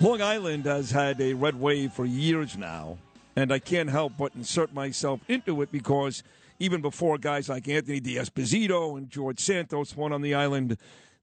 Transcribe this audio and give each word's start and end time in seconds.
Long 0.00 0.22
Island 0.22 0.64
has 0.66 0.92
had 0.92 1.20
a 1.20 1.34
red 1.34 1.58
wave 1.58 1.92
for 1.92 2.06
years 2.06 2.56
now, 2.56 2.98
and 3.34 3.52
I 3.52 3.58
can't 3.58 3.90
help 3.90 4.12
but 4.16 4.32
insert 4.36 4.72
myself 4.72 5.20
into 5.26 5.60
it 5.60 5.72
because 5.72 6.22
even 6.60 6.80
before 6.80 7.18
guys 7.18 7.48
like 7.48 7.66
Anthony 7.66 7.98
D'Esposito 7.98 8.96
and 8.96 9.10
George 9.10 9.40
Santos 9.40 9.96
won 9.96 10.12
on 10.12 10.22
the 10.22 10.34
island, 10.34 10.76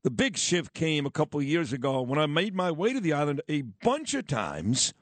the 0.04 0.12
big 0.12 0.36
shift 0.36 0.74
came 0.74 1.06
a 1.06 1.10
couple 1.10 1.42
years 1.42 1.72
ago 1.72 2.02
when 2.02 2.20
I 2.20 2.26
made 2.26 2.54
my 2.54 2.70
way 2.70 2.92
to 2.92 3.00
the 3.00 3.14
island 3.14 3.42
a 3.48 3.62
bunch 3.62 4.14
of 4.14 4.28
times, 4.28 4.94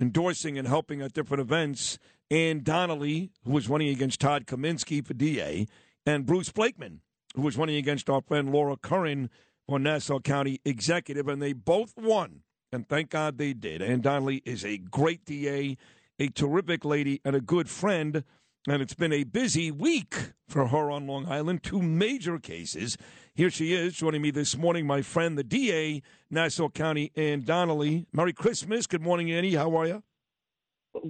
endorsing 0.00 0.56
and 0.56 0.66
helping 0.66 1.02
at 1.02 1.12
different 1.12 1.42
events. 1.42 1.98
Ann 2.30 2.62
Donnelly, 2.62 3.30
who 3.44 3.50
was 3.50 3.68
running 3.68 3.88
against 3.88 4.20
Todd 4.20 4.46
Kaminsky 4.46 5.06
for 5.06 5.12
DA, 5.12 5.66
and 6.06 6.24
Bruce 6.24 6.48
Blakeman, 6.48 7.02
who 7.36 7.42
was 7.42 7.58
running 7.58 7.76
against 7.76 8.08
our 8.08 8.22
friend 8.22 8.50
Laura 8.50 8.78
Curran 8.78 9.28
for 9.68 9.78
Nassau 9.78 10.18
County 10.18 10.62
Executive, 10.64 11.28
and 11.28 11.42
they 11.42 11.52
both 11.52 11.92
won. 11.98 12.41
And 12.72 12.88
thank 12.88 13.10
God 13.10 13.36
they 13.36 13.52
did. 13.52 13.82
Ann 13.82 14.00
Donnelly 14.00 14.40
is 14.46 14.64
a 14.64 14.78
great 14.78 15.26
DA, 15.26 15.76
a 16.18 16.28
terrific 16.28 16.86
lady, 16.86 17.20
and 17.22 17.36
a 17.36 17.40
good 17.40 17.68
friend. 17.68 18.24
And 18.66 18.80
it's 18.80 18.94
been 18.94 19.12
a 19.12 19.24
busy 19.24 19.70
week 19.70 20.32
for 20.48 20.68
her 20.68 20.90
on 20.90 21.06
Long 21.06 21.26
Island. 21.26 21.62
Two 21.62 21.82
major 21.82 22.38
cases. 22.38 22.96
Here 23.34 23.50
she 23.50 23.74
is 23.74 23.94
joining 23.94 24.22
me 24.22 24.30
this 24.30 24.56
morning, 24.56 24.86
my 24.86 25.02
friend, 25.02 25.36
the 25.36 25.44
DA, 25.44 26.00
Nassau 26.30 26.70
County, 26.70 27.12
Ann 27.14 27.42
Donnelly. 27.42 28.06
Merry 28.12 28.32
Christmas. 28.32 28.86
Good 28.86 29.02
morning, 29.02 29.30
Annie. 29.30 29.54
How 29.54 29.76
are 29.76 29.86
you? 29.86 30.02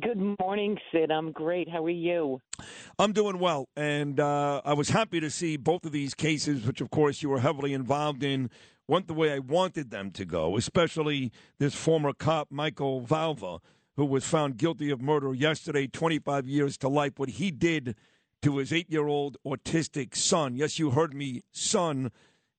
Good 0.00 0.38
morning, 0.40 0.78
Sid. 0.90 1.10
I'm 1.10 1.32
great. 1.32 1.68
How 1.68 1.84
are 1.84 1.90
you? 1.90 2.40
I'm 2.98 3.12
doing 3.12 3.40
well, 3.40 3.68
and 3.76 4.18
uh, 4.20 4.62
I 4.64 4.74
was 4.74 4.88
happy 4.88 5.18
to 5.18 5.28
see 5.28 5.56
both 5.56 5.84
of 5.84 5.90
these 5.90 6.14
cases, 6.14 6.64
which, 6.64 6.80
of 6.80 6.90
course, 6.90 7.20
you 7.20 7.28
were 7.28 7.40
heavily 7.40 7.74
involved 7.74 8.22
in, 8.22 8.48
went 8.88 9.06
the 9.06 9.14
way 9.14 9.32
I 9.32 9.38
wanted 9.38 9.90
them 9.90 10.10
to 10.12 10.24
go, 10.24 10.56
especially 10.56 11.32
this 11.58 11.74
former 11.74 12.12
cop, 12.12 12.48
Michael 12.50 13.02
Valva, 13.02 13.60
who 13.96 14.04
was 14.04 14.24
found 14.24 14.56
guilty 14.56 14.90
of 14.90 15.00
murder 15.00 15.34
yesterday, 15.34 15.86
25 15.86 16.46
years 16.46 16.76
to 16.78 16.88
life. 16.88 17.18
What 17.18 17.30
he 17.30 17.50
did 17.50 17.94
to 18.42 18.58
his 18.58 18.72
eight 18.72 18.90
year 18.90 19.06
old 19.06 19.36
autistic 19.46 20.16
son, 20.16 20.56
yes, 20.56 20.78
you 20.78 20.90
heard 20.90 21.14
me, 21.14 21.42
son, 21.52 22.10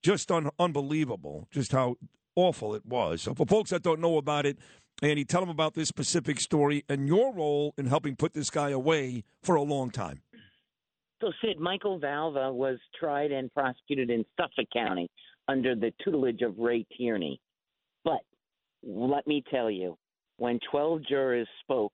just 0.01 0.31
un- 0.31 0.49
unbelievable, 0.59 1.47
just 1.51 1.71
how 1.71 1.95
awful 2.35 2.73
it 2.75 2.85
was. 2.85 3.23
So, 3.23 3.33
for 3.33 3.45
folks 3.45 3.71
that 3.71 3.83
don't 3.83 3.99
know 3.99 4.17
about 4.17 4.45
it, 4.45 4.57
Annie, 5.01 5.25
tell 5.25 5.41
them 5.41 5.49
about 5.49 5.73
this 5.73 5.89
specific 5.89 6.39
story 6.39 6.83
and 6.87 7.07
your 7.07 7.33
role 7.33 7.73
in 7.77 7.87
helping 7.87 8.15
put 8.15 8.33
this 8.33 8.49
guy 8.49 8.69
away 8.69 9.23
for 9.41 9.55
a 9.55 9.63
long 9.63 9.89
time. 9.89 10.21
So, 11.21 11.31
Sid, 11.41 11.59
Michael 11.59 11.99
Valva 11.99 12.53
was 12.53 12.79
tried 12.99 13.31
and 13.31 13.51
prosecuted 13.53 14.09
in 14.09 14.25
Suffolk 14.37 14.67
County 14.73 15.09
under 15.47 15.75
the 15.75 15.93
tutelage 16.03 16.41
of 16.41 16.57
Ray 16.57 16.85
Tierney. 16.97 17.39
But 18.03 18.21
let 18.83 19.27
me 19.27 19.43
tell 19.51 19.69
you, 19.69 19.97
when 20.37 20.59
12 20.71 21.05
jurors 21.07 21.47
spoke 21.61 21.93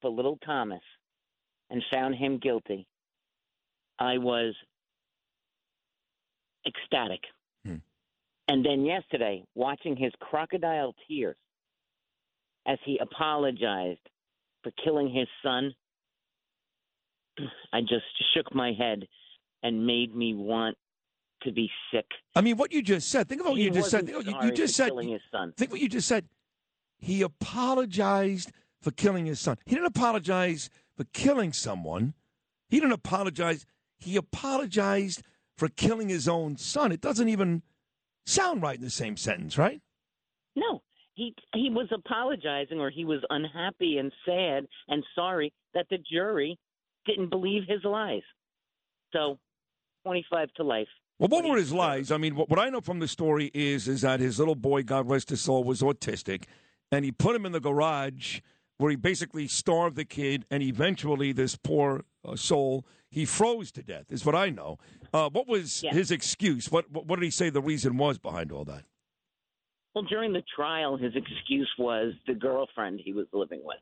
for 0.00 0.10
little 0.10 0.38
Thomas 0.44 0.82
and 1.70 1.82
found 1.92 2.14
him 2.14 2.38
guilty, 2.38 2.86
I 3.98 4.18
was 4.18 4.54
ecstatic. 6.66 7.20
Hmm. 7.64 7.76
And 8.48 8.64
then 8.64 8.84
yesterday, 8.84 9.44
watching 9.54 9.96
his 9.96 10.12
crocodile 10.20 10.94
tears 11.08 11.36
as 12.66 12.78
he 12.84 12.98
apologized 12.98 14.00
for 14.62 14.72
killing 14.84 15.12
his 15.12 15.28
son, 15.42 15.74
I 17.72 17.80
just 17.80 18.04
shook 18.34 18.54
my 18.54 18.72
head 18.72 19.06
and 19.62 19.86
made 19.86 20.14
me 20.14 20.34
want 20.34 20.76
to 21.42 21.52
be 21.52 21.70
sick. 21.92 22.06
I 22.34 22.40
mean, 22.40 22.56
what 22.56 22.72
you 22.72 22.82
just 22.82 23.08
said. 23.08 23.28
Think 23.28 23.40
of 23.40 23.48
what 23.48 23.56
He 23.58 23.64
you 23.64 23.70
just 23.70 23.90
said. 23.90 24.06
Think- 24.06 24.26
You, 24.26 24.34
you 24.42 24.52
just 24.52 24.74
said. 24.76 24.88
killing 24.88 25.08
his 25.08 25.22
son. 25.30 25.52
Think 25.56 25.70
what 25.70 25.80
you 25.80 25.88
just 25.88 26.08
said. 26.08 26.26
He 26.98 27.22
apologized 27.22 28.52
for 28.80 28.90
killing 28.90 29.26
his 29.26 29.40
son. 29.40 29.58
He 29.66 29.74
didn't 29.74 29.86
apologize 29.88 30.70
for 30.96 31.04
killing 31.12 31.52
someone. 31.52 32.14
He 32.68 32.80
didn't 32.80 32.92
apologize. 32.92 33.66
He 33.98 34.16
apologized 34.16 35.22
for 35.56 35.68
killing 35.68 36.08
his 36.08 36.28
own 36.28 36.56
son. 36.56 36.92
It 36.92 37.00
doesn't 37.00 37.28
even 37.28 37.62
sound 38.24 38.62
right 38.62 38.76
in 38.76 38.82
the 38.82 38.90
same 38.90 39.16
sentence, 39.16 39.56
right? 39.58 39.80
No, 40.54 40.82
he 41.14 41.34
he 41.54 41.70
was 41.70 41.88
apologizing 41.92 42.80
or 42.80 42.90
he 42.90 43.04
was 43.04 43.20
unhappy 43.30 43.98
and 43.98 44.12
sad 44.24 44.66
and 44.88 45.04
sorry 45.14 45.52
that 45.74 45.86
the 45.90 45.98
jury 45.98 46.58
didn't 47.06 47.30
believe 47.30 47.62
his 47.68 47.84
lies. 47.84 48.22
So, 49.12 49.38
25 50.04 50.52
to 50.54 50.64
life. 50.64 50.88
Well, 51.18 51.28
what 51.28 51.44
were 51.44 51.56
his 51.56 51.72
lies? 51.72 52.10
I 52.10 52.18
mean, 52.18 52.36
what, 52.36 52.50
what 52.50 52.58
I 52.58 52.68
know 52.68 52.80
from 52.80 52.98
the 52.98 53.08
story 53.08 53.50
is 53.54 53.88
is 53.88 54.02
that 54.02 54.20
his 54.20 54.38
little 54.38 54.54
boy, 54.54 54.82
God 54.82 55.08
rest 55.08 55.30
his 55.30 55.40
soul, 55.40 55.64
was 55.64 55.80
autistic, 55.80 56.44
and 56.92 57.04
he 57.04 57.12
put 57.12 57.34
him 57.34 57.46
in 57.46 57.52
the 57.52 57.60
garage 57.60 58.40
where 58.78 58.90
he 58.90 58.96
basically 58.96 59.48
starved 59.48 59.96
the 59.96 60.04
kid, 60.04 60.44
and 60.50 60.62
eventually 60.62 61.32
this 61.32 61.56
poor 61.56 62.04
uh, 62.24 62.36
soul 62.36 62.86
he 63.10 63.24
froze 63.24 63.72
to 63.72 63.82
death. 63.82 64.06
Is 64.10 64.26
what 64.26 64.34
I 64.34 64.50
know. 64.50 64.78
Uh, 65.12 65.30
what 65.30 65.48
was 65.48 65.82
his 65.90 66.10
excuse? 66.10 66.70
What, 66.70 66.90
what 66.90 67.06
what 67.06 67.18
did 67.18 67.24
he 67.24 67.30
say 67.30 67.48
the 67.48 67.62
reason 67.62 67.96
was 67.96 68.18
behind 68.18 68.52
all 68.52 68.64
that? 68.66 68.84
Well, 69.94 70.04
during 70.04 70.34
the 70.34 70.42
trial, 70.54 70.98
his 70.98 71.14
excuse 71.16 71.70
was 71.78 72.12
the 72.26 72.34
girlfriend 72.34 73.00
he 73.02 73.14
was 73.14 73.26
living 73.32 73.62
with. 73.64 73.78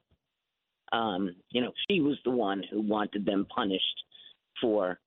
Um, 0.93 1.35
you 1.51 1.61
know, 1.61 1.73
she 1.91 2.01
was 2.01 2.17
the 2.25 2.31
one 2.31 2.63
who 2.71 2.81
wanted 2.81 3.27
them 3.27 3.47
punished 3.53 4.05
for, 4.61 5.01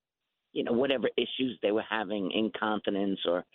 you 0.58 0.64
know, 0.64 0.72
whatever 0.72 1.08
issues 1.18 1.60
they 1.62 1.72
were 1.72 1.86
having, 1.88 2.32
incontinence 2.34 3.20
or 3.26 3.46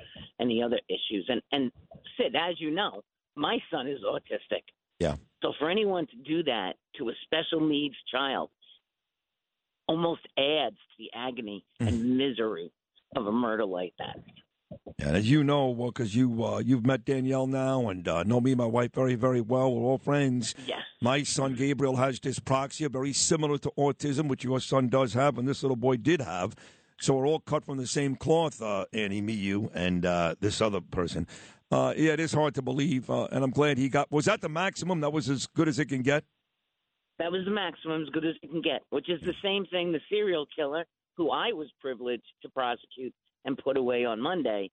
any 0.40 0.62
other 0.62 0.78
issues. 0.88 1.26
And 1.28 1.42
and 1.50 1.72
Sid, 2.16 2.36
as 2.36 2.60
you 2.60 2.70
know, 2.70 3.02
my 3.34 3.58
son 3.72 3.88
is 3.88 3.98
autistic. 4.08 4.62
Yeah. 5.00 5.16
So 5.42 5.52
for 5.58 5.68
anyone 5.68 6.06
to 6.06 6.16
do 6.16 6.44
that 6.44 6.74
to 6.98 7.08
a 7.08 7.12
special 7.24 7.60
needs 7.60 7.96
child 8.12 8.50
almost 9.88 10.20
adds 10.38 10.76
to 10.76 10.96
the 10.96 11.10
agony 11.12 11.64
and 11.80 12.16
misery 12.16 12.70
of 13.16 13.26
a 13.26 13.32
murder 13.32 13.64
like 13.64 13.94
that. 13.98 14.16
And 15.00 15.16
as 15.16 15.28
you 15.28 15.42
know, 15.42 15.70
well, 15.70 15.90
because 15.90 16.14
you 16.14 16.44
uh, 16.44 16.58
you've 16.58 16.86
met 16.86 17.04
Danielle 17.04 17.48
now 17.48 17.88
and 17.88 18.06
uh, 18.06 18.22
know 18.22 18.40
me 18.40 18.52
and 18.52 18.58
my 18.58 18.66
wife 18.66 18.92
very 18.94 19.16
very 19.16 19.40
well. 19.40 19.74
We're 19.74 19.82
all 19.82 19.98
friends. 19.98 20.54
Yes. 20.68 20.78
My 21.00 21.24
son 21.24 21.56
Gabriel 21.56 21.96
has 21.96 22.20
dyspraxia, 22.20 22.88
very 22.88 23.12
similar 23.12 23.58
to 23.58 23.72
autism, 23.76 24.28
which 24.28 24.44
your 24.44 24.60
son 24.60 24.88
does 24.88 25.14
have, 25.14 25.36
and 25.36 25.48
this 25.48 25.64
little 25.64 25.74
boy 25.76 25.96
did 25.96 26.20
have. 26.20 26.54
So 27.02 27.14
we're 27.14 27.26
all 27.26 27.40
cut 27.40 27.64
from 27.64 27.78
the 27.78 27.86
same 27.88 28.14
cloth, 28.14 28.62
uh, 28.62 28.84
Annie, 28.92 29.20
me, 29.20 29.32
you, 29.32 29.72
and 29.74 30.06
uh, 30.06 30.36
this 30.38 30.60
other 30.60 30.80
person. 30.80 31.26
Uh, 31.68 31.92
yeah, 31.96 32.12
it 32.12 32.20
is 32.20 32.32
hard 32.32 32.54
to 32.54 32.62
believe, 32.62 33.10
uh, 33.10 33.26
and 33.32 33.42
I'm 33.42 33.50
glad 33.50 33.76
he 33.76 33.88
got. 33.88 34.12
Was 34.12 34.26
that 34.26 34.40
the 34.40 34.48
maximum? 34.48 35.00
That 35.00 35.12
was 35.12 35.28
as 35.28 35.48
good 35.48 35.66
as 35.66 35.80
it 35.80 35.86
can 35.86 36.02
get. 36.02 36.22
That 37.18 37.32
was 37.32 37.44
the 37.44 37.50
maximum, 37.50 38.02
as 38.02 38.08
good 38.10 38.24
as 38.24 38.36
it 38.40 38.48
can 38.48 38.62
get, 38.62 38.82
which 38.90 39.10
is 39.10 39.20
the 39.22 39.34
same 39.42 39.66
thing 39.66 39.90
the 39.90 39.98
serial 40.08 40.46
killer, 40.54 40.84
who 41.16 41.32
I 41.32 41.52
was 41.52 41.66
privileged 41.80 42.22
to 42.42 42.48
prosecute 42.50 43.12
and 43.44 43.58
put 43.58 43.76
away 43.76 44.04
on 44.04 44.20
Monday, 44.20 44.70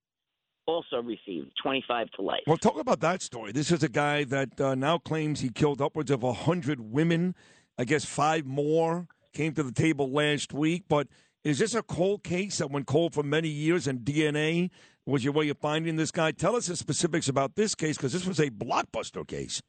also 0.68 1.02
received 1.02 1.50
25 1.64 2.12
to 2.12 2.22
life. 2.22 2.42
Well, 2.46 2.58
talk 2.58 2.80
about 2.80 3.00
that 3.00 3.24
story. 3.24 3.54
This 3.54 3.72
is 3.72 3.82
a 3.82 3.90
guy 3.90 4.24
that 4.26 4.62
uh, 4.62 4.76
now 4.76 5.00
claims 5.00 5.40
he 5.40 5.50
killed 5.50 5.82
upwards 5.82 6.12
of 6.12 6.22
100 6.22 6.80
women. 6.80 7.34
I 7.76 7.86
guess 7.86 8.06
five 8.06 8.46
more 8.46 9.08
came 9.34 9.54
to 9.54 9.64
the 9.64 9.72
table 9.72 10.12
last 10.12 10.54
week. 10.54 10.84
But 10.88 11.08
is 11.44 11.59
this 11.59 11.74
a 11.74 11.81
cold 11.81 12.24
case 12.24 12.57
that 12.57 12.69
went 12.69 12.86
cold 12.88 13.13
for 13.13 13.24
many 13.24 13.47
years 13.47 13.88
and 13.88 14.00
DNA 14.00 14.69
was 15.06 15.24
your 15.24 15.33
way 15.33 15.50
of 15.50 15.57
finding 15.57 15.95
this 15.95 16.12
guy? 16.12 16.31
Tell 16.31 16.56
us 16.56 16.68
the 16.68 16.75
specifics 16.75 17.30
about 17.30 17.56
this 17.56 17.75
case 17.75 17.97
because 17.97 18.13
this 18.13 18.25
was 18.25 18.39
a 18.39 18.50
blockbuster 18.50 19.25
case. 19.27 19.62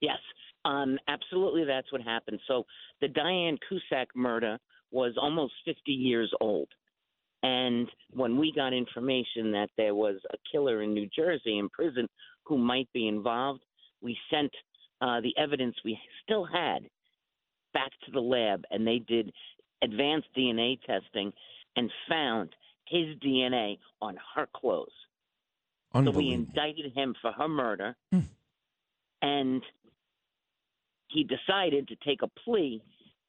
Yes, 0.00 0.18
um, 0.64 0.98
absolutely, 1.08 1.64
that's 1.64 1.90
what 1.92 2.02
happened. 2.02 2.40
So 2.46 2.64
the 3.00 3.08
Diane 3.08 3.58
Cusick 3.70 4.06
murder 4.14 4.58
was 4.90 5.14
almost 5.20 5.54
50 5.64 5.90
years 5.90 6.32
old. 6.40 6.68
And 7.42 7.90
when 8.10 8.38
we 8.38 8.52
got 8.54 8.72
information 8.72 9.52
that 9.52 9.68
there 9.76 9.94
was 9.94 10.16
a 10.32 10.36
killer 10.50 10.82
in 10.82 10.94
New 10.94 11.08
Jersey 11.14 11.58
in 11.58 11.68
prison 11.68 12.08
who 12.44 12.56
might 12.56 12.88
be 12.94 13.08
involved, 13.08 13.62
we 14.00 14.16
sent 14.30 14.50
uh, 15.02 15.20
the 15.20 15.34
evidence 15.36 15.74
we 15.84 15.98
still 16.22 16.44
had 16.44 16.84
back 17.74 17.90
to 18.06 18.12
the 18.12 18.20
lab, 18.20 18.62
and 18.70 18.86
they 18.86 19.00
did 19.00 19.30
advanced 19.84 20.28
DNA 20.36 20.80
testing 20.86 21.32
and 21.76 21.90
found 22.08 22.50
his 22.88 23.16
DNA 23.24 23.78
on 24.02 24.16
her 24.34 24.46
clothes. 24.54 24.88
So 25.94 26.10
we 26.10 26.32
indicted 26.32 26.92
him 26.92 27.14
for 27.22 27.30
her 27.32 27.46
murder, 27.48 27.94
Hmm. 28.10 28.20
and 29.22 29.62
he 31.08 31.22
decided 31.22 31.86
to 31.88 31.96
take 31.96 32.22
a 32.22 32.28
plea 32.28 32.82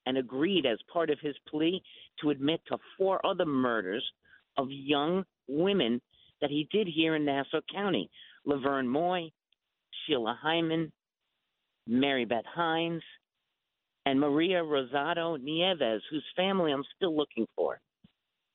and 0.08 0.18
agreed 0.18 0.66
as 0.66 0.80
part 0.92 1.10
of 1.12 1.20
his 1.20 1.36
plea 1.48 1.84
to 2.22 2.32
admit 2.32 2.62
to 2.68 2.78
four 2.98 3.24
other 3.26 3.46
murders 3.46 4.04
of 4.58 4.72
young 4.72 5.26
women 5.48 6.02
that 6.42 6.50
he 6.50 6.68
did 6.72 6.88
here 6.88 7.16
in 7.16 7.26
Nassau 7.26 7.62
County 7.72 8.10
Laverne 8.46 8.88
Moye, 8.88 9.32
Sheila 10.06 10.40
Heiman, 10.44 10.92
Mary 11.88 12.26
Beth 12.26 12.46
Heinz, 12.46 13.04
and 14.06 14.20
Maria 14.20 14.62
Rosado 14.64 15.42
Nieves, 15.42 16.04
whose 16.10 16.24
family 16.36 16.72
I'm 16.72 16.84
still 16.96 17.16
looking 17.16 17.48
for. 17.56 17.80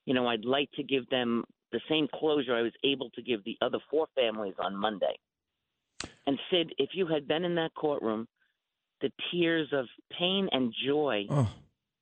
You 0.07 0.15
know, 0.15 0.27
I'd 0.27 0.45
like 0.45 0.71
to 0.73 0.83
give 0.83 1.09
them 1.11 1.45
the 1.73 1.81
same 1.89 2.09
closure 2.13 2.55
I 2.55 2.63
was 2.63 2.73
able 2.85 3.11
to 3.11 3.23
give 3.23 3.45
the 3.45 3.57
other 3.61 3.79
four 3.91 4.07
families 4.15 4.55
on 4.59 4.75
Monday. 4.77 5.19
And 6.27 6.39
Sid, 6.51 6.75
if 6.79 6.91
you 6.95 7.07
had 7.07 7.29
been 7.29 7.45
in 7.45 7.55
that 7.57 7.75
courtroom, 7.75 8.27
the 9.01 9.11
tears 9.31 9.69
of 9.73 9.87
pain 10.19 10.49
and 10.53 10.73
joy 10.87 11.27
Oh, 11.31 11.49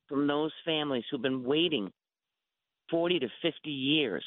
from 0.08 0.26
those 0.26 0.52
families 0.64 1.04
who've 1.10 1.22
been 1.22 1.44
waiting 1.44 1.90
40 2.90 3.20
to 3.20 3.28
50 3.42 3.70
years 3.70 4.24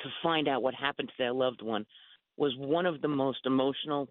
to 0.00 0.08
find 0.22 0.48
out 0.48 0.62
what 0.62 0.74
happened 0.74 1.08
to 1.08 1.14
their 1.18 1.32
loved 1.32 1.62
one 1.62 1.86
was 2.36 2.52
one 2.56 2.86
of 2.86 3.00
the 3.00 3.08
most 3.08 3.46
emotional 3.46 4.08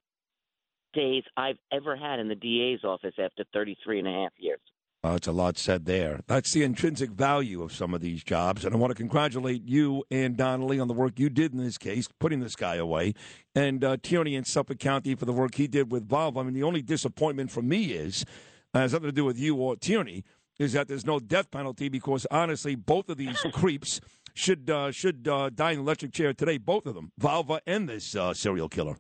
days 0.94 1.24
I've 1.38 1.58
ever 1.72 1.96
had 1.96 2.20
in 2.20 2.28
the 2.28 2.36
DA's 2.36 2.84
office 2.84 3.16
after 3.18 3.44
33 3.54 4.00
and 4.00 4.08
a 4.08 4.12
half 4.12 4.32
years. 4.38 4.60
uh, 5.04 5.14
it's 5.16 5.28
a 5.28 5.32
lot 5.32 5.58
said 5.58 5.86
there. 5.86 6.20
That's 6.28 6.54
the 6.54 6.64
intrinsic 6.64 7.10
value 7.12 7.64
of 7.64 7.74
some 7.74 7.94
of 7.94 8.02
these 8.02 8.24
jobs. 8.24 8.66
And 8.66 8.76
I 8.76 8.78
want 8.78 8.92
to 8.92 8.96
congratulate 8.96 9.68
you 9.68 10.04
and 10.12 10.38
Donnelly 10.38 10.80
on 10.80 10.88
the 10.88 10.94
work 10.94 11.20
you 11.20 11.30
did 11.30 11.54
in 11.54 11.64
this 11.64 11.78
case, 11.78 12.08
putting 12.20 12.40
this 12.40 12.56
guy 12.56 12.76
away, 12.76 13.14
and 13.56 13.84
uh, 13.84 13.98
Tierney 14.02 14.36
in 14.36 14.44
Suffolk 14.44 14.80
County 14.80 15.16
for 15.16 15.26
the 15.26 15.34
work 15.34 15.56
he 15.56 15.68
did 15.68 15.92
with 15.92 16.08
Valva. 16.08 16.40
I 16.40 16.44
mean, 16.44 16.54
the 16.54 16.64
only 16.64 16.82
disappointment 16.82 17.50
for 17.52 17.62
me 17.62 17.86
is, 17.94 18.26
uh, 18.74 18.80
has 18.80 18.94
nothing 18.94 19.08
to 19.08 19.12
do 19.12 19.26
with 19.26 19.40
you 19.40 19.56
or 19.56 19.76
Tierney, 19.76 20.24
is 20.60 20.74
that 20.74 20.88
there's 20.88 21.06
no 21.06 21.20
death 21.20 21.50
penalty 21.50 21.90
because 21.90 22.28
honestly, 22.30 22.76
both 22.76 23.10
of 23.10 23.18
these 23.18 23.40
creeps 23.54 24.00
should 24.34 24.70
uh, 24.70 24.92
should 24.92 25.28
uh, 25.28 25.50
die 25.50 25.72
in 25.72 25.78
the 25.78 25.84
electric 25.84 26.14
chair 26.14 26.34
today. 26.34 26.58
Both 26.58 26.86
of 26.86 26.94
them, 26.96 27.12
Valva 27.20 27.60
and 27.66 27.90
this 27.90 28.16
uh, 28.16 28.34
serial 28.34 28.70
killer. 28.70 28.98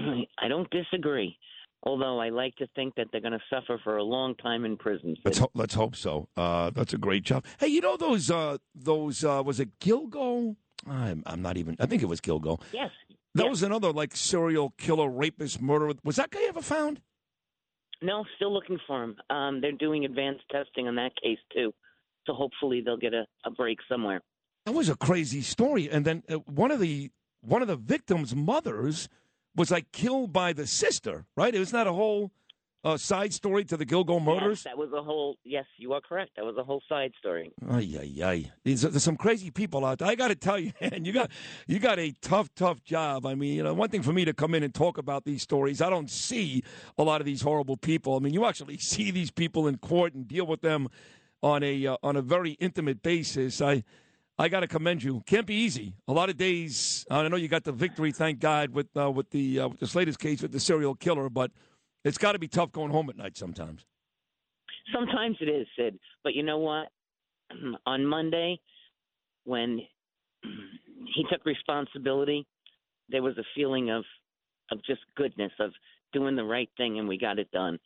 I 0.38 0.48
don't 0.48 0.68
disagree. 0.70 1.36
Although 1.82 2.20
I 2.20 2.28
like 2.28 2.54
to 2.56 2.66
think 2.76 2.94
that 2.96 3.06
they're 3.10 3.22
going 3.22 3.32
to 3.32 3.40
suffer 3.48 3.80
for 3.82 3.96
a 3.96 4.02
long 4.02 4.34
time 4.34 4.66
in 4.66 4.76
prison. 4.76 5.16
Let's 5.24 5.38
ho- 5.38 5.50
let's 5.54 5.72
hope 5.72 5.96
so. 5.96 6.28
Uh, 6.36 6.70
that's 6.70 6.92
a 6.92 6.98
great 6.98 7.22
job. 7.22 7.46
Hey, 7.58 7.68
you 7.68 7.80
know 7.80 7.96
those 7.96 8.30
uh, 8.30 8.58
those 8.74 9.24
uh, 9.24 9.42
was 9.44 9.60
it 9.60 9.78
Gilgo? 9.80 10.56
I'm, 10.86 11.22
I'm 11.24 11.40
not 11.40 11.56
even. 11.56 11.76
I 11.80 11.86
think 11.86 12.02
it 12.02 12.06
was 12.06 12.20
Gilgo. 12.20 12.60
Yes. 12.72 12.90
That 13.34 13.44
yes. 13.44 13.50
was 13.50 13.62
another 13.62 13.92
like 13.92 14.14
serial 14.14 14.74
killer, 14.76 15.08
rapist, 15.08 15.62
murderer. 15.62 15.94
Was 16.04 16.16
that 16.16 16.30
guy 16.30 16.42
ever 16.48 16.60
found? 16.60 17.00
No, 18.02 18.24
still 18.36 18.52
looking 18.52 18.78
for 18.86 19.04
him. 19.04 19.16
Um, 19.30 19.60
they're 19.60 19.72
doing 19.72 20.04
advanced 20.04 20.44
testing 20.50 20.88
on 20.88 20.96
that 20.96 21.12
case 21.22 21.38
too, 21.52 21.72
so 22.26 22.32
hopefully 22.34 22.82
they'll 22.84 22.96
get 22.96 23.14
a, 23.14 23.26
a 23.44 23.50
break 23.50 23.78
somewhere. 23.88 24.20
That 24.66 24.72
was 24.72 24.88
a 24.88 24.96
crazy 24.96 25.42
story. 25.42 25.88
And 25.90 26.04
then 26.04 26.22
uh, 26.28 26.36
one 26.46 26.70
of 26.70 26.80
the 26.80 27.10
one 27.42 27.62
of 27.62 27.68
the 27.68 27.76
victims' 27.76 28.34
mothers 28.34 29.08
was 29.56 29.70
like 29.70 29.90
killed 29.92 30.32
by 30.32 30.52
the 30.52 30.66
sister. 30.66 31.24
Right? 31.36 31.54
It 31.54 31.58
was 31.58 31.72
not 31.72 31.86
a 31.86 31.92
whole 31.92 32.30
uh, 32.82 32.96
side 32.96 33.32
story 33.34 33.62
to 33.62 33.76
the 33.76 33.84
Gilgo 33.84 34.16
Yes, 34.18 34.24
murders. 34.26 34.62
that 34.62 34.78
was 34.78 34.90
a 34.94 35.02
whole. 35.02 35.36
Yes, 35.44 35.66
you 35.76 35.92
are 35.92 36.00
correct. 36.00 36.30
That 36.36 36.46
was 36.46 36.56
a 36.56 36.64
whole 36.64 36.82
side 36.88 37.12
story. 37.18 37.52
Ay, 37.68 37.94
ay, 38.00 38.24
ay. 38.24 38.52
These, 38.64 38.82
there's 38.82 39.02
some 39.02 39.18
crazy 39.18 39.50
people 39.50 39.84
out 39.84 39.98
there. 39.98 40.08
I 40.08 40.14
got 40.14 40.28
to 40.28 40.34
tell 40.34 40.58
you, 40.58 40.72
man, 40.80 41.04
you 41.04 41.12
got 41.12 41.30
you 41.66 41.78
got 41.78 41.98
a 41.98 42.12
tough, 42.22 42.48
tough 42.54 42.82
job. 42.82 43.26
I 43.26 43.34
mean, 43.34 43.54
you 43.54 43.62
know, 43.62 43.74
one 43.74 43.90
thing 43.90 44.02
for 44.02 44.12
me 44.14 44.24
to 44.24 44.32
come 44.32 44.54
in 44.54 44.62
and 44.62 44.72
talk 44.72 44.96
about 44.96 45.24
these 45.26 45.42
stories, 45.42 45.82
I 45.82 45.90
don't 45.90 46.10
see 46.10 46.62
a 46.96 47.02
lot 47.02 47.20
of 47.20 47.26
these 47.26 47.42
horrible 47.42 47.76
people. 47.76 48.16
I 48.16 48.20
mean, 48.20 48.32
you 48.32 48.46
actually 48.46 48.78
see 48.92 49.10
these 49.10 49.30
people 49.30 49.66
in 49.68 49.76
court 49.76 50.14
and 50.14 50.26
deal 50.26 50.46
with 50.46 50.62
them 50.62 50.88
on 51.42 51.62
a 51.62 51.86
uh, 51.86 51.96
on 52.02 52.16
a 52.16 52.22
very 52.22 52.52
intimate 52.52 53.02
basis. 53.02 53.60
I 53.60 53.84
I 54.40 54.48
got 54.48 54.60
to 54.60 54.66
commend 54.66 55.02
you. 55.02 55.22
Can't 55.26 55.44
be 55.44 55.54
easy. 55.54 55.92
A 56.08 56.14
lot 56.14 56.30
of 56.30 56.38
days. 56.38 57.04
I 57.10 57.28
know 57.28 57.36
you 57.36 57.46
got 57.46 57.62
the 57.62 57.72
victory, 57.72 58.10
thank 58.10 58.40
God, 58.40 58.70
with 58.70 58.86
uh, 58.96 59.10
with 59.10 59.28
the 59.28 59.60
uh, 59.60 59.68
with 59.68 59.80
this 59.80 59.94
latest 59.94 60.18
case 60.18 60.40
with 60.40 60.50
the 60.50 60.58
serial 60.58 60.94
killer, 60.94 61.28
but 61.28 61.50
it's 62.06 62.16
got 62.16 62.32
to 62.32 62.38
be 62.38 62.48
tough 62.48 62.72
going 62.72 62.90
home 62.90 63.10
at 63.10 63.18
night 63.18 63.36
sometimes. 63.36 63.84
Sometimes 64.94 65.36
it 65.42 65.50
is, 65.50 65.66
Sid. 65.76 65.98
But 66.24 66.34
you 66.34 66.42
know 66.42 66.56
what? 66.56 66.88
On 67.86 68.06
Monday, 68.06 68.58
when 69.44 69.82
he 70.42 71.26
took 71.30 71.44
responsibility, 71.44 72.46
there 73.10 73.22
was 73.22 73.36
a 73.36 73.44
feeling 73.54 73.90
of 73.90 74.04
of 74.70 74.82
just 74.86 75.02
goodness, 75.18 75.52
of 75.60 75.72
doing 76.14 76.34
the 76.34 76.44
right 76.44 76.70
thing, 76.78 76.98
and 76.98 77.06
we 77.06 77.18
got 77.18 77.38
it 77.38 77.50
done. 77.50 77.78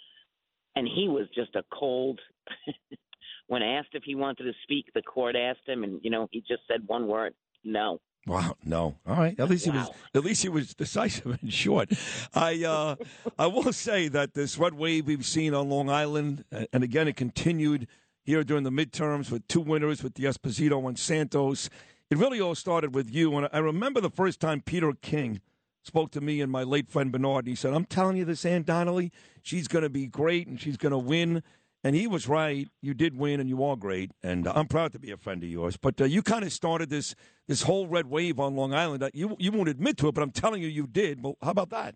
And 0.77 0.87
he 0.87 1.09
was 1.09 1.27
just 1.35 1.56
a 1.56 1.65
cold. 1.77 2.21
when 3.46 3.62
asked 3.62 3.91
if 3.93 4.05
he 4.05 4.14
wanted 4.14 4.44
to 4.44 4.52
speak, 4.62 4.87
the 4.94 5.02
court 5.02 5.37
asked 5.37 5.67
him, 5.67 5.85
and 5.85 6.00
you 6.02 6.11
know 6.11 6.29
he 6.31 6.41
just 6.41 6.62
said 6.69 6.82
one 6.87 7.06
word: 7.06 7.35
no. 7.64 8.00
Wow, 8.26 8.56
no. 8.64 8.96
All 9.06 9.17
right. 9.17 9.38
At 9.38 9.50
least 9.50 9.67
he 9.67 9.70
was 9.70 9.91
at 10.14 10.25
least 10.25 10.43
he 10.43 10.49
was 10.49 10.75
decisive 10.75 11.38
and 11.43 11.52
short. 11.52 11.91
I 12.35 12.64
uh 12.64 12.96
I 13.38 13.46
will 13.46 13.73
say 13.73 14.08
that 14.08 14.35
this 14.35 14.56
red 14.56 14.75
wave 14.75 15.06
we've 15.06 15.26
seen 15.26 15.52
on 15.52 15.69
Long 15.69 15.91
Island 15.91 16.44
and 16.73 16.82
again 16.82 17.06
it 17.06 17.17
continued 17.17 17.87
here 18.23 18.43
during 18.43 18.64
the 18.64 18.70
midterms 18.70 19.31
with 19.31 19.46
two 19.46 19.61
winners 19.61 20.02
with 20.02 20.14
D'Esposito 20.14 20.88
and 20.88 20.99
Santos. 20.99 21.69
It 22.11 22.17
really 22.17 22.41
all 22.41 22.55
started 22.55 22.94
with 22.94 23.11
you 23.11 23.37
and 23.37 23.49
I 23.52 23.58
remember 23.58 24.00
the 24.00 24.11
first 24.11 24.41
time 24.41 24.62
Peter 24.62 24.93
King 25.02 25.43
spoke 25.82 26.11
to 26.12 26.23
me 26.23 26.41
and 26.41 26.50
my 26.50 26.62
late 26.62 26.88
friend 26.88 27.12
Bernard 27.12 27.44
and 27.44 27.49
he 27.49 27.55
said, 27.55 27.75
"I'm 27.75 27.85
telling 27.85 28.17
you 28.17 28.25
this 28.25 28.46
Ann 28.46 28.62
Donnelly, 28.62 29.12
she's 29.43 29.69
going 29.69 29.82
to 29.82 29.91
be 29.91 30.06
great 30.06 30.46
and 30.46 30.58
she's 30.58 30.79
going 30.79 30.93
to 30.93 30.99
win." 30.99 31.43
And 31.84 31.94
he 31.94 32.06
was 32.06 32.26
right. 32.26 32.66
You 32.81 32.94
did 32.94 33.16
win, 33.16 33.40
and 33.40 33.48
you 33.48 33.62
are 33.62 33.76
great. 33.76 34.10
And 34.22 34.46
uh, 34.48 34.54
I'm 34.56 34.66
proud 34.66 34.92
to 34.92 34.98
be 34.98 35.10
a 35.10 35.19
friend 35.19 35.42
of 35.44 35.50
yours. 35.50 35.76
But 35.76 36.00
uh, 36.00 36.04
you 36.04 36.22
kind 36.22 36.42
of 36.42 36.52
started 36.52 36.88
this 36.88 37.14
this 37.46 37.62
whole 37.62 37.86
red 37.86 38.06
wave 38.06 38.40
on 38.40 38.56
Long 38.56 38.72
Island. 38.72 39.02
Uh, 39.02 39.10
You 39.12 39.36
you 39.38 39.52
won't 39.52 39.69
admit 39.69 39.98
to 39.98 40.08
it, 40.08 40.14
but 40.14 40.22
I'm 40.22 40.31
telling 40.31 40.62
you, 40.62 40.69
you 40.69 40.86
did. 40.86 41.22
Well, 41.22 41.36
how 41.42 41.50
about 41.50 41.69
that? 41.70 41.94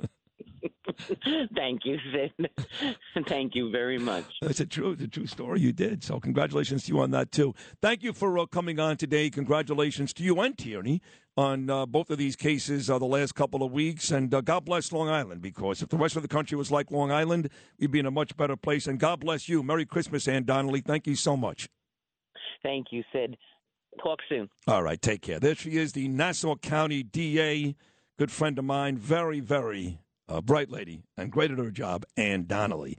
Thank 1.54 1.84
you, 1.84 1.98
Sid. 2.12 2.50
Thank 3.28 3.54
you 3.54 3.70
very 3.70 3.98
much. 3.98 4.24
It's 4.42 4.60
a 4.60 4.66
true, 4.66 4.92
it's 4.92 5.02
a 5.02 5.08
true 5.08 5.26
story. 5.26 5.60
You 5.60 5.72
did. 5.72 6.02
So 6.02 6.20
congratulations 6.20 6.84
to 6.84 6.92
you 6.92 7.00
on 7.00 7.10
that 7.12 7.32
too. 7.32 7.54
Thank 7.82 8.02
you 8.02 8.12
for 8.12 8.38
uh, 8.38 8.46
coming 8.46 8.78
on 8.80 8.96
today. 8.96 9.30
Congratulations 9.30 10.12
to 10.14 10.22
you 10.22 10.40
and 10.40 10.56
Tierney 10.56 11.00
on 11.36 11.68
uh, 11.68 11.84
both 11.84 12.10
of 12.10 12.18
these 12.18 12.34
cases 12.34 12.88
uh, 12.88 12.98
the 12.98 13.04
last 13.04 13.34
couple 13.34 13.62
of 13.62 13.72
weeks. 13.72 14.10
And 14.10 14.32
uh, 14.32 14.40
God 14.40 14.64
bless 14.64 14.92
Long 14.92 15.08
Island 15.08 15.42
because 15.42 15.82
if 15.82 15.88
the 15.88 15.98
rest 15.98 16.16
of 16.16 16.22
the 16.22 16.28
country 16.28 16.56
was 16.56 16.70
like 16.70 16.90
Long 16.90 17.12
Island, 17.12 17.50
we'd 17.78 17.90
be 17.90 17.98
in 17.98 18.06
a 18.06 18.10
much 18.10 18.36
better 18.36 18.56
place. 18.56 18.86
And 18.86 18.98
God 18.98 19.20
bless 19.20 19.48
you. 19.48 19.62
Merry 19.62 19.84
Christmas, 19.84 20.26
Ann 20.28 20.44
Donnelly. 20.44 20.80
Thank 20.80 21.06
you 21.06 21.14
so 21.14 21.36
much. 21.36 21.68
Thank 22.62 22.86
you, 22.90 23.02
Sid. 23.12 23.36
Talk 24.02 24.18
soon. 24.28 24.48
All 24.66 24.82
right, 24.82 25.00
take 25.00 25.22
care. 25.22 25.40
There 25.40 25.54
she 25.54 25.76
is, 25.76 25.92
the 25.92 26.08
Nassau 26.08 26.56
County 26.56 27.02
DA, 27.02 27.74
good 28.18 28.30
friend 28.30 28.58
of 28.58 28.64
mine, 28.64 28.98
very, 28.98 29.40
very 29.40 30.00
uh, 30.28 30.40
bright 30.40 30.70
lady, 30.70 31.02
and 31.16 31.30
great 31.30 31.50
at 31.50 31.58
her 31.58 31.70
job, 31.70 32.04
Ann 32.16 32.46
Donnelly. 32.46 32.98